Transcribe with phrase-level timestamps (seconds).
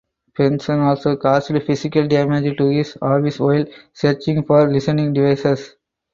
[0.35, 5.75] Benson also caused physical damage to his office while searching for listening devices.